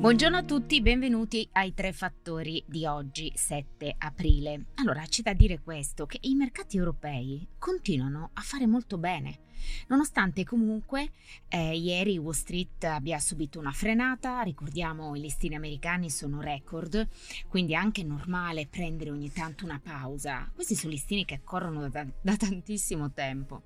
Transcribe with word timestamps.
Buongiorno 0.00 0.38
a 0.38 0.42
tutti, 0.42 0.80
benvenuti 0.80 1.46
ai 1.52 1.74
tre 1.74 1.92
fattori 1.92 2.64
di 2.66 2.86
oggi 2.86 3.30
7 3.34 3.96
aprile. 3.98 4.68
Allora, 4.76 5.02
c'è 5.02 5.20
da 5.20 5.34
dire 5.34 5.60
questo, 5.60 6.06
che 6.06 6.16
i 6.22 6.34
mercati 6.34 6.78
europei 6.78 7.46
continuano 7.58 8.30
a 8.32 8.40
fare 8.40 8.66
molto 8.66 8.96
bene, 8.96 9.40
nonostante 9.88 10.42
comunque 10.42 11.10
eh, 11.48 11.76
ieri 11.76 12.16
Wall 12.16 12.32
Street 12.32 12.82
abbia 12.84 13.18
subito 13.18 13.58
una 13.58 13.72
frenata, 13.72 14.40
ricordiamo 14.40 15.14
i 15.14 15.20
listini 15.20 15.54
americani 15.54 16.08
sono 16.08 16.40
record, 16.40 17.06
quindi 17.46 17.74
è 17.74 17.76
anche 17.76 18.02
normale 18.02 18.68
prendere 18.68 19.10
ogni 19.10 19.30
tanto 19.30 19.66
una 19.66 19.80
pausa. 19.84 20.50
Questi 20.54 20.76
sono 20.76 20.92
listini 20.92 21.26
che 21.26 21.42
corrono 21.44 21.90
da, 21.90 22.06
da 22.22 22.36
tantissimo 22.36 23.12
tempo. 23.12 23.64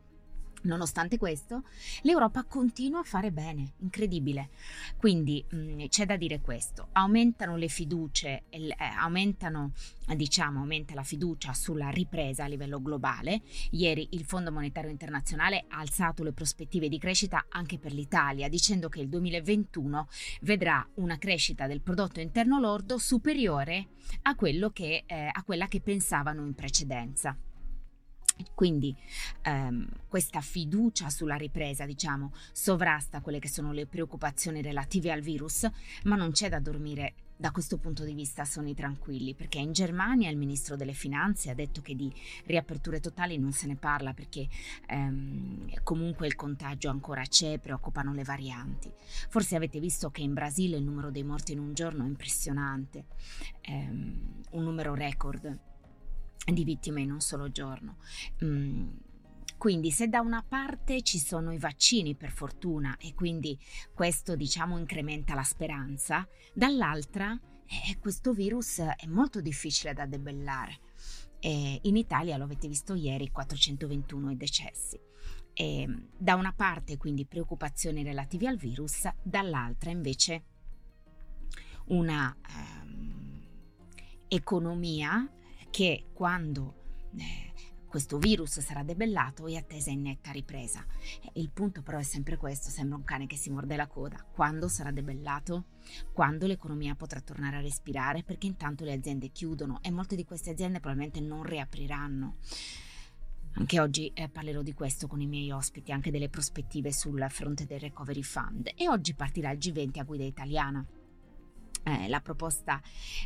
Nonostante 0.65 1.19
questo, 1.19 1.65
l'Europa 2.03 2.45
continua 2.45 3.01
a 3.01 3.05
fare 3.05 3.31
bene, 3.31 3.73
incredibile. 3.81 4.49
Quindi 4.97 5.45
mh, 5.47 5.57
mm, 5.57 5.81
c'è 5.89 6.07
da 6.07 6.17
dire 6.17 6.41
questo, 6.41 6.89
aumentano 6.93 7.57
le 7.57 7.69
fiducie, 7.69 8.45
eh, 8.49 8.75
aumentano, 8.79 9.73
diciamo, 10.17 10.61
aumenta 10.61 10.95
la 10.95 11.03
fiducia 11.03 11.53
sulla 11.53 11.91
ripresa 11.91 12.45
a 12.45 12.47
livello 12.47 12.81
globale. 12.81 13.43
Ieri 13.71 14.09
il 14.13 14.25
Fondo 14.25 14.51
Monetario 14.53 14.91
Internazionale 14.91 15.67
ha 15.69 15.79
alzato 15.79 16.23
le 16.23 16.33
prospettive 16.33 16.89
di 16.89 16.99
crescita 16.99 17.45
anche 17.51 17.79
per 17.79 17.93
l'Italia, 17.93 18.49
dicendo 18.49 18.89
che 18.89 19.01
il 19.01 19.09
2021 19.09 20.09
vedrà 20.43 20.87
una 20.95 21.19
crescita 21.19 21.67
del 21.67 21.83
prodotto 21.83 22.21
interno 22.21 22.59
lordo 22.59 22.97
superiore 22.97 23.89
a, 24.23 24.35
che, 24.73 25.05
eh, 25.07 25.29
a 25.31 25.43
quella 25.43 25.69
che 25.69 25.83
pensavano 25.83 26.45
in 26.45 26.55
precedenza. 26.55 27.37
Quindi 28.55 28.95
ehm, 29.43 29.87
questa 30.09 30.41
fiducia 30.41 31.09
sulla 31.11 31.37
ripresa, 31.37 31.87
diciamo, 31.87 32.33
sovrasta 32.53 33.21
quelle 33.21 33.39
che 33.39 33.49
sono 33.49 33.73
le 33.73 33.87
preoccupazioni 33.87 34.63
relative 34.63 35.13
al 35.13 35.21
virus, 35.21 35.69
ma 36.05 36.17
non 36.17 36.33
c'è 36.33 36.49
da 36.49 36.59
dormire 36.59 37.15
da 37.37 37.51
questo 37.51 37.79
punto 37.79 38.05
di 38.05 38.15
vista 38.15 38.45
sonni 38.45 38.75
tranquilli, 38.75 39.35
perché 39.35 39.59
in 39.59 39.73
Germania 39.73 40.31
il 40.31 40.37
ministro 40.37 40.77
delle 40.77 40.93
finanze 40.93 41.51
ha 41.51 41.55
detto 41.55 41.83
che 41.83 41.95
di 41.95 42.13
riaperture 42.47 43.01
totali 43.01 43.39
non 43.39 43.53
se 43.53 43.67
ne 43.67 43.75
parla 43.77 44.15
perché 44.15 44.49
ehm, 44.87 45.83
comunque 45.83 46.27
il 46.27 46.37
contagio 46.37 46.91
ancora 46.91 47.23
c'è, 47.23 47.59
preoccupano 47.59 48.13
le 48.15 48.23
varianti. 48.23 48.93
Forse 49.29 49.57
avete 49.57 49.81
visto 49.81 50.11
che 50.11 50.23
in 50.23 50.33
Brasile 50.33 50.77
il 50.77 50.85
numero 50.85 51.11
dei 51.11 51.25
morti 51.25 51.53
in 51.53 51.59
un 51.59 51.75
giorno 51.75 52.05
è 52.05 52.07
impressionante, 52.07 53.07
ehm, 53.63 54.43
un 54.53 54.63
numero 54.63 54.95
record 54.95 55.73
di 56.45 56.65
vittime 56.65 57.03
in 57.03 57.13
un 57.13 57.21
solo 57.21 57.51
giorno. 57.51 57.97
Mm. 58.45 58.89
Quindi 59.57 59.91
se 59.91 60.09
da 60.09 60.21
una 60.21 60.45
parte 60.47 61.03
ci 61.03 61.19
sono 61.19 61.53
i 61.53 61.59
vaccini 61.59 62.15
per 62.15 62.31
fortuna 62.31 62.97
e 62.99 63.15
quindi 63.15 63.59
questo 63.95 64.37
diciamo 64.37 64.77
incrementa 64.77 65.35
la 65.35 65.43
speranza, 65.43 66.29
dall'altra 66.53 67.39
eh, 67.67 67.99
questo 67.99 68.33
virus 68.33 68.79
è 68.81 69.07
molto 69.07 69.41
difficile 69.41 69.95
da 69.95 70.07
debellare. 70.07 70.81
E 71.39 71.79
in 71.83 71.97
Italia, 71.97 72.37
lo 72.37 72.45
avete 72.45 72.69
visto 72.69 72.95
ieri, 72.95 73.31
421 73.31 74.31
i 74.31 74.37
decessi. 74.37 74.99
E 75.53 76.09
da 76.17 76.35
una 76.35 76.53
parte 76.53 76.97
quindi 76.97 77.27
preoccupazioni 77.27 78.03
relative 78.03 78.49
al 78.49 78.57
virus, 78.57 79.09
dall'altra 79.23 79.91
invece 79.91 80.45
una 81.87 82.35
um, 82.83 83.43
economia 84.29 85.31
che 85.75 86.05
quando 86.13 87.09
eh, 87.17 87.53
questo 87.89 88.19
virus 88.19 88.61
sarà 88.61 88.85
debellato 88.85 89.49
è 89.49 89.57
attesa 89.57 89.91
in 89.91 90.03
netta 90.03 90.31
ripresa. 90.31 90.87
Il 91.33 91.51
punto 91.51 91.83
però 91.83 91.99
è 91.99 92.05
sempre 92.05 92.37
questo, 92.37 92.71
sembra 92.71 92.97
un 92.97 93.03
cane 93.03 93.27
che 93.27 93.35
si 93.35 93.51
morde 93.51 93.75
la 93.75 93.89
coda. 93.89 94.25
Quando 94.25 94.69
sarà 94.69 94.93
debellato? 94.93 95.65
Quando 96.13 96.47
l'economia 96.47 96.95
potrà 96.95 97.21
tornare 97.21 97.57
a 97.57 97.61
respirare? 97.61 98.23
Perché 98.23 98.47
intanto 98.47 98.85
le 98.85 98.93
aziende 98.93 99.33
chiudono 99.33 99.81
e 99.83 99.91
molte 99.91 100.15
di 100.15 100.25
queste 100.25 100.51
aziende 100.51 100.79
probabilmente 100.79 101.21
non 101.21 101.43
riapriranno. 101.43 102.37
Anche 103.55 103.81
oggi 103.81 104.13
eh, 104.15 104.29
parlerò 104.29 104.63
di 104.63 104.75
questo 104.75 105.09
con 105.09 105.21
i 105.21 105.27
miei 105.27 105.51
ospiti, 105.51 105.91
anche 105.91 106.13
delle 106.13 106.29
prospettive 106.29 106.93
sul 106.93 107.27
fronte 107.31 107.67
del 107.67 107.81
Recovery 107.81 108.23
Fund. 108.23 108.71
E 108.77 108.89
oggi 108.89 109.15
partirà 109.15 109.51
il 109.51 109.59
G20 109.59 109.99
a 109.99 110.05
guida 110.05 110.25
italiana 110.25 110.87
eh, 111.85 112.09
la 112.09 112.21
proposta 112.21 112.81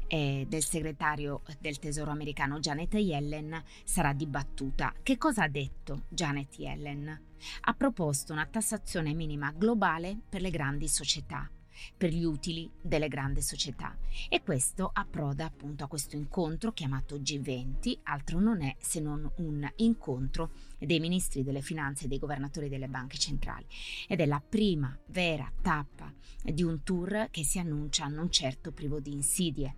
eh, 0.06 0.46
del 0.48 0.62
segretario 0.62 1.42
del 1.58 1.78
Tesoro 1.78 2.10
americano 2.10 2.58
Janet 2.58 2.94
Yellen 2.94 3.62
sarà 3.84 4.12
dibattuta. 4.12 4.92
Che 5.02 5.16
cosa 5.16 5.44
ha 5.44 5.48
detto 5.48 6.04
Janet 6.08 6.58
Yellen? 6.58 7.26
Ha 7.60 7.74
proposto 7.74 8.32
una 8.32 8.46
tassazione 8.46 9.14
minima 9.14 9.52
globale 9.52 10.18
per 10.28 10.40
le 10.40 10.50
grandi 10.50 10.88
società 10.88 11.48
per 11.96 12.10
gli 12.10 12.24
utili 12.24 12.70
delle 12.80 13.08
grandi 13.08 13.42
società. 13.42 13.96
E 14.28 14.42
questo 14.42 14.90
approda 14.92 15.44
appunto 15.44 15.84
a 15.84 15.88
questo 15.88 16.16
incontro 16.16 16.72
chiamato 16.72 17.18
G20, 17.18 18.00
altro 18.04 18.40
non 18.40 18.62
è 18.62 18.76
se 18.78 19.00
non 19.00 19.30
un 19.36 19.68
incontro 19.76 20.50
dei 20.78 21.00
ministri 21.00 21.42
delle 21.42 21.60
finanze 21.60 22.04
e 22.04 22.08
dei 22.08 22.18
governatori 22.18 22.68
delle 22.68 22.88
banche 22.88 23.18
centrali. 23.18 23.66
Ed 24.06 24.20
è 24.20 24.26
la 24.26 24.42
prima 24.46 24.96
vera 25.06 25.50
tappa 25.60 26.12
di 26.42 26.62
un 26.62 26.82
tour 26.82 27.28
che 27.30 27.44
si 27.44 27.58
annuncia 27.58 28.06
non 28.06 28.30
certo 28.30 28.72
privo 28.72 29.00
di 29.00 29.12
insidie. 29.12 29.76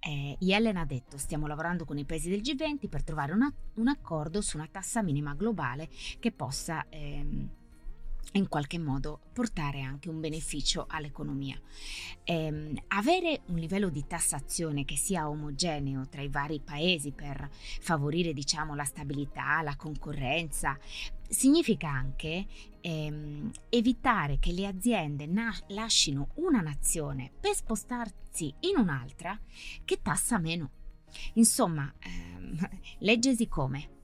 Eh, 0.00 0.36
Yellen 0.40 0.76
ha 0.76 0.84
detto 0.84 1.18
stiamo 1.18 1.48
lavorando 1.48 1.84
con 1.84 1.98
i 1.98 2.04
paesi 2.04 2.30
del 2.30 2.40
G20 2.40 2.88
per 2.88 3.02
trovare 3.02 3.32
una, 3.32 3.52
un 3.74 3.88
accordo 3.88 4.40
su 4.40 4.56
una 4.56 4.68
tassa 4.70 5.02
minima 5.02 5.34
globale 5.34 5.88
che 6.20 6.30
possa 6.30 6.86
ehm, 6.88 7.48
in 8.32 8.48
qualche 8.48 8.78
modo 8.78 9.20
portare 9.32 9.80
anche 9.80 10.08
un 10.08 10.20
beneficio 10.20 10.86
all'economia. 10.88 11.58
Ehm, 12.24 12.76
avere 12.88 13.42
un 13.46 13.56
livello 13.56 13.88
di 13.88 14.06
tassazione 14.06 14.84
che 14.84 14.96
sia 14.96 15.28
omogeneo 15.28 16.08
tra 16.08 16.20
i 16.20 16.28
vari 16.28 16.60
paesi 16.60 17.12
per 17.12 17.48
favorire 17.80 18.32
diciamo, 18.32 18.74
la 18.74 18.84
stabilità, 18.84 19.62
la 19.62 19.76
concorrenza, 19.76 20.78
significa 21.28 21.88
anche 21.88 22.46
ehm, 22.80 23.50
evitare 23.68 24.38
che 24.38 24.52
le 24.52 24.66
aziende 24.66 25.26
na- 25.26 25.56
lasciino 25.68 26.30
una 26.34 26.60
nazione 26.60 27.30
per 27.38 27.54
spostarsi 27.54 28.54
in 28.60 28.76
un'altra 28.76 29.38
che 29.84 30.00
tassa 30.02 30.38
meno. 30.38 30.70
Insomma, 31.34 31.92
ehm, 31.98 32.68
leggesi 33.00 33.48
come 33.48 33.96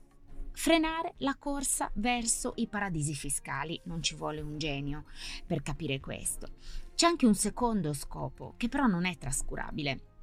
frenare 0.55 1.13
la 1.17 1.35
corsa 1.35 1.91
verso 1.95 2.53
i 2.55 2.67
paradisi 2.67 3.13
fiscali. 3.13 3.79
Non 3.85 4.01
ci 4.01 4.15
vuole 4.15 4.41
un 4.41 4.57
genio 4.57 5.05
per 5.45 5.61
capire 5.61 5.99
questo. 5.99 6.47
C'è 6.95 7.05
anche 7.05 7.25
un 7.25 7.35
secondo 7.35 7.93
scopo, 7.93 8.53
che 8.57 8.69
però 8.69 8.87
non 8.87 9.05
è 9.05 9.17
trascurabile. 9.17 10.13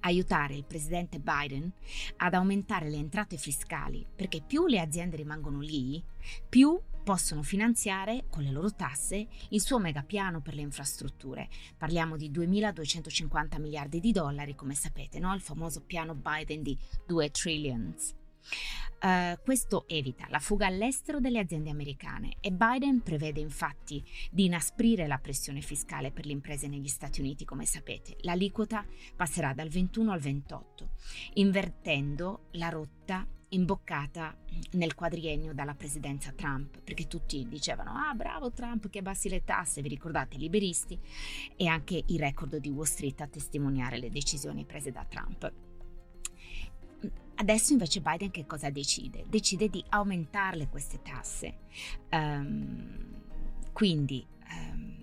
Aiutare 0.00 0.54
il 0.54 0.64
presidente 0.64 1.18
Biden 1.18 1.70
ad 2.18 2.34
aumentare 2.34 2.88
le 2.88 2.96
entrate 2.96 3.36
fiscali, 3.36 4.06
perché 4.14 4.40
più 4.40 4.66
le 4.66 4.80
aziende 4.80 5.16
rimangono 5.16 5.60
lì, 5.60 6.02
più 6.48 6.80
possono 7.02 7.42
finanziare 7.42 8.26
con 8.30 8.44
le 8.44 8.52
loro 8.52 8.72
tasse 8.72 9.26
il 9.50 9.60
suo 9.60 9.78
megapiano 9.78 10.40
per 10.40 10.54
le 10.54 10.60
infrastrutture. 10.62 11.48
Parliamo 11.76 12.16
di 12.16 12.30
2.250 12.30 13.60
miliardi 13.60 14.00
di 14.00 14.12
dollari, 14.12 14.54
come 14.54 14.74
sapete, 14.74 15.18
no? 15.18 15.34
il 15.34 15.40
famoso 15.40 15.82
piano 15.82 16.14
Biden 16.14 16.62
di 16.62 16.78
2 17.06 17.30
trillions. 17.30 18.14
Uh, 19.02 19.36
questo 19.42 19.84
evita 19.88 20.26
la 20.28 20.38
fuga 20.38 20.66
all'estero 20.66 21.18
delle 21.18 21.40
aziende 21.40 21.70
americane 21.70 22.36
e 22.40 22.52
Biden 22.52 23.02
prevede 23.02 23.40
infatti 23.40 24.04
di 24.30 24.44
inasprire 24.44 25.08
la 25.08 25.18
pressione 25.18 25.60
fiscale 25.60 26.12
per 26.12 26.24
le 26.24 26.30
imprese 26.30 26.68
negli 26.68 26.86
Stati 26.86 27.20
Uniti, 27.20 27.44
come 27.44 27.66
sapete. 27.66 28.16
L'aliquota 28.20 28.86
passerà 29.16 29.54
dal 29.54 29.68
21 29.68 30.12
al 30.12 30.20
28, 30.20 30.90
invertendo 31.34 32.46
la 32.52 32.68
rotta 32.68 33.26
imboccata 33.52 34.36
nel 34.72 34.94
quadriennio 34.94 35.52
dalla 35.52 35.74
presidenza 35.74 36.32
Trump, 36.32 36.80
perché 36.82 37.06
tutti 37.06 37.46
dicevano 37.48 37.90
ah 37.90 38.14
bravo 38.14 38.52
Trump 38.52 38.88
che 38.88 39.00
abbassi 39.00 39.28
le 39.28 39.44
tasse, 39.44 39.82
vi 39.82 39.88
ricordate 39.88 40.36
i 40.36 40.38
liberisti 40.38 40.98
e 41.56 41.66
anche 41.66 42.02
il 42.06 42.18
record 42.18 42.56
di 42.56 42.68
Wall 42.68 42.84
Street 42.84 43.20
a 43.20 43.26
testimoniare 43.26 43.98
le 43.98 44.10
decisioni 44.10 44.64
prese 44.64 44.90
da 44.90 45.04
Trump. 45.04 45.71
Adesso 47.42 47.72
invece 47.72 48.00
Biden 48.00 48.30
che 48.30 48.46
cosa 48.46 48.70
decide? 48.70 49.24
Decide 49.26 49.68
di 49.68 49.84
aumentarle 49.88 50.68
queste 50.68 51.02
tasse. 51.02 51.58
Um, 52.12 53.16
quindi 53.72 54.24
um, 54.48 55.02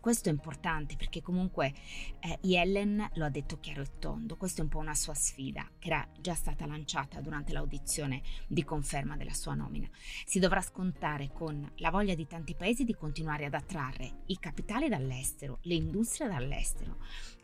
questo 0.00 0.28
è 0.28 0.32
importante 0.32 0.96
perché 0.96 1.22
comunque 1.22 1.72
eh, 2.18 2.38
Yellen 2.42 3.08
lo 3.14 3.24
ha 3.24 3.28
detto 3.28 3.60
chiaro 3.60 3.82
e 3.82 3.90
tondo, 4.00 4.36
questa 4.36 4.60
è 4.60 4.64
un 4.64 4.70
po' 4.70 4.78
una 4.78 4.96
sua 4.96 5.14
sfida 5.14 5.68
che 5.78 5.86
era 5.86 6.04
già 6.18 6.34
stata 6.34 6.66
lanciata 6.66 7.20
durante 7.20 7.52
l'audizione 7.52 8.22
di 8.48 8.64
conferma 8.64 9.16
della 9.16 9.34
sua 9.34 9.54
nomina. 9.54 9.88
Si 10.24 10.40
dovrà 10.40 10.60
scontare 10.60 11.30
con 11.32 11.74
la 11.76 11.90
voglia 11.90 12.16
di 12.16 12.26
tanti 12.26 12.56
paesi 12.56 12.82
di 12.82 12.94
continuare 12.96 13.44
ad 13.44 13.54
attrarre 13.54 14.22
i 14.26 14.38
capitali 14.40 14.88
dall'estero, 14.88 15.58
le 15.62 15.74
industrie 15.74 16.26
dall'estero. 16.26 16.96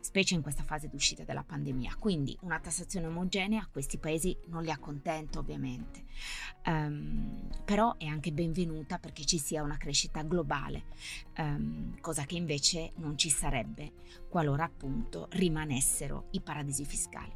Specie 0.05 0.35
in 0.35 0.43
questa 0.43 0.63
fase 0.63 0.87
d'uscita 0.87 1.23
dalla 1.23 1.43
pandemia. 1.43 1.95
Quindi 1.97 2.37
una 2.41 2.59
tassazione 2.59 3.07
omogenea 3.07 3.61
a 3.61 3.67
questi 3.71 3.97
paesi 3.97 4.37
non 4.47 4.61
li 4.61 4.69
accontenta 4.69 5.39
ovviamente, 5.39 6.05
um, 6.67 7.49
però 7.65 7.97
è 7.97 8.05
anche 8.05 8.31
benvenuta 8.31 8.99
perché 8.99 9.25
ci 9.25 9.39
sia 9.39 9.63
una 9.63 9.77
crescita 9.77 10.21
globale, 10.21 10.83
um, 11.37 11.99
cosa 11.99 12.23
che 12.25 12.35
invece 12.35 12.91
non 12.97 13.17
ci 13.17 13.31
sarebbe 13.31 13.93
qualora 14.29 14.63
appunto 14.63 15.27
rimanessero 15.31 16.27
i 16.31 16.41
paradisi 16.41 16.85
fiscali. 16.85 17.33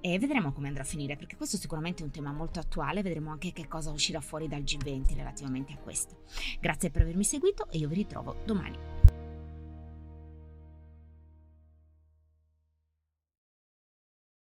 E 0.00 0.18
vedremo 0.18 0.52
come 0.52 0.68
andrà 0.68 0.82
a 0.82 0.86
finire 0.86 1.16
perché 1.16 1.36
questo 1.36 1.56
sicuramente 1.56 2.02
è 2.02 2.04
un 2.04 2.10
tema 2.10 2.32
molto 2.32 2.60
attuale, 2.60 3.02
vedremo 3.02 3.30
anche 3.30 3.52
che 3.52 3.66
cosa 3.68 3.90
uscirà 3.90 4.20
fuori 4.20 4.48
dal 4.48 4.62
G20 4.62 5.14
relativamente 5.14 5.72
a 5.72 5.78
questo. 5.78 6.24
Grazie 6.60 6.90
per 6.90 7.02
avermi 7.02 7.24
seguito 7.24 7.70
e 7.70 7.78
io 7.78 7.88
vi 7.88 7.94
ritrovo 7.94 8.36
domani. 8.44 8.91